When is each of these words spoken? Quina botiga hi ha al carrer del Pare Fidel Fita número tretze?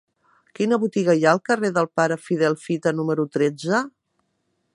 Quina 0.59 0.79
botiga 0.83 1.15
hi 1.19 1.27
ha 1.27 1.33
al 1.37 1.41
carrer 1.51 1.71
del 1.77 1.91
Pare 1.99 2.19
Fidel 2.29 2.59
Fita 2.65 2.95
número 3.03 3.31
tretze? 3.37 3.85